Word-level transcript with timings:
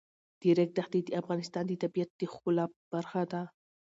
د 0.39 0.41
ریګ 0.57 0.69
دښتې 0.77 0.99
د 1.03 1.09
افغانستان 1.21 1.63
د 1.67 1.71
طبیعت 1.83 2.09
د 2.15 2.21
ښکلا 2.31 2.65
برخه 2.93 3.23
ده. 3.31 3.41